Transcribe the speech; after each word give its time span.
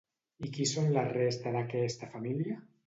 I 0.47 0.49
qui 0.55 0.65
són 0.71 0.89
la 0.95 1.03
resta 1.11 1.55
d'aquesta 1.59 2.13
família? 2.17 2.61